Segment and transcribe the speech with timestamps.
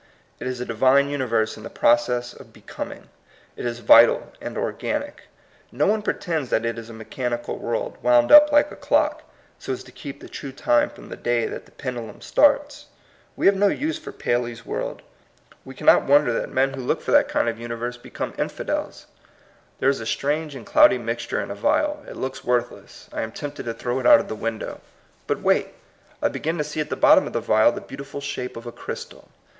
[0.39, 3.07] It is a Divine universe in the process of becoming;
[3.55, 5.25] it is vital and organic.
[5.71, 9.21] No one pretends that it is a mechanical world, wound up like a clock,
[9.59, 12.87] so as to keep the true time from the day that the pendu lum starts.
[13.35, 15.03] We have no use for Paley's world;
[15.63, 16.87] we cannot wonder that men who TBE DIVINE UNIVERSE.
[16.87, 19.05] 69 look for that kind of universe become in fidels.
[19.79, 23.31] There is a strange and cloudy mixture in a vial; it looks worthless; I am
[23.31, 24.81] tempted to throw it out of the window.
[25.27, 25.75] But wait:
[26.23, 28.71] I begin to see at the bottom of the vial the beautiful shape of a
[28.71, 29.27] crystal.